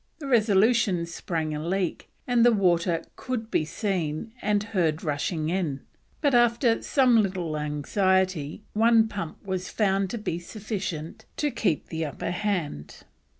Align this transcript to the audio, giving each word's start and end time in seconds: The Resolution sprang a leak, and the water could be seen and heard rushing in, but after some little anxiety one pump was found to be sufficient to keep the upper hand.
The 0.17 0.25
Resolution 0.25 1.05
sprang 1.05 1.53
a 1.53 1.63
leak, 1.63 2.09
and 2.25 2.43
the 2.43 2.51
water 2.51 3.03
could 3.15 3.51
be 3.51 3.63
seen 3.65 4.33
and 4.41 4.63
heard 4.63 5.03
rushing 5.03 5.49
in, 5.49 5.81
but 6.21 6.33
after 6.33 6.81
some 6.81 7.21
little 7.21 7.55
anxiety 7.55 8.63
one 8.73 9.07
pump 9.07 9.45
was 9.45 9.69
found 9.69 10.09
to 10.09 10.17
be 10.17 10.39
sufficient 10.39 11.25
to 11.37 11.51
keep 11.51 11.89
the 11.89 12.03
upper 12.03 12.31
hand. 12.31 13.03